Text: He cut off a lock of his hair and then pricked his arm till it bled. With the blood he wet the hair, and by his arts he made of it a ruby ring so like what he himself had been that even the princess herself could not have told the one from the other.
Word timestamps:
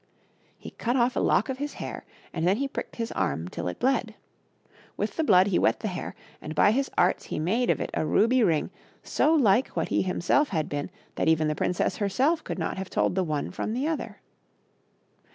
He 0.57 0.71
cut 0.71 0.95
off 0.95 1.15
a 1.15 1.19
lock 1.19 1.47
of 1.47 1.59
his 1.59 1.73
hair 1.73 2.05
and 2.33 2.47
then 2.47 2.67
pricked 2.69 2.95
his 2.95 3.11
arm 3.11 3.47
till 3.49 3.67
it 3.67 3.77
bled. 3.77 4.15
With 4.97 5.15
the 5.15 5.23
blood 5.23 5.45
he 5.45 5.59
wet 5.59 5.81
the 5.81 5.89
hair, 5.89 6.15
and 6.41 6.55
by 6.55 6.71
his 6.71 6.89
arts 6.97 7.25
he 7.25 7.37
made 7.37 7.69
of 7.69 7.79
it 7.79 7.91
a 7.93 8.03
ruby 8.03 8.43
ring 8.43 8.71
so 9.03 9.31
like 9.35 9.67
what 9.77 9.89
he 9.89 10.01
himself 10.01 10.49
had 10.49 10.67
been 10.69 10.89
that 11.17 11.27
even 11.27 11.47
the 11.47 11.53
princess 11.53 11.97
herself 11.97 12.43
could 12.43 12.57
not 12.57 12.77
have 12.79 12.89
told 12.89 13.13
the 13.13 13.23
one 13.23 13.51
from 13.51 13.73
the 13.75 13.87
other. 13.87 14.21